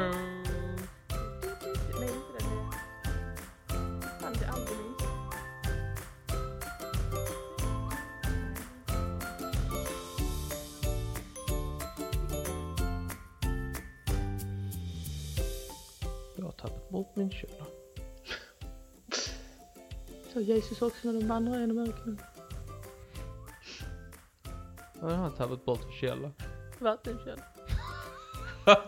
[1.99, 2.71] Nej, inte den.
[4.21, 4.51] Fan, det är
[17.13, 17.65] min källa.
[20.33, 22.21] Så Jesus också när de vandrar genom öknen.
[25.01, 26.31] Jag har tappat bort min källa.
[26.79, 27.43] Vattenkälla.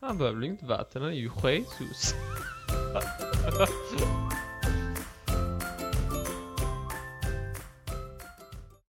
[0.00, 2.14] Han behöver väl inte vatten, han är ju Jesus.